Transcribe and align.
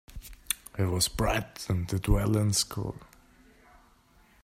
He 0.77 0.81
was 0.81 1.07
bright 1.07 1.69
and 1.69 1.85
did 1.85 2.07
well 2.07 2.35
in 2.35 2.53
school. 2.53 2.95